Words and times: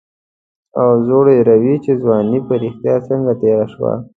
او 0.79 0.89
زوړ 1.05 1.25
هېروي 1.37 1.75
چې 1.85 1.91
ځواني 2.01 2.39
په 2.47 2.53
رښتیا 2.63 2.95
څنګه 3.09 3.31
تېره 3.41 3.65
شوه. 3.73 3.93